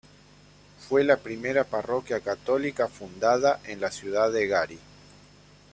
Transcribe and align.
Fue 0.89 1.03
la 1.03 1.17
primera 1.17 1.63
parroquia 1.63 2.21
católica 2.21 2.87
fundada 2.87 3.59
en 3.67 3.79
la 3.79 3.91
ciudad 3.91 4.31
de 4.31 4.47
Gary. 4.47 4.79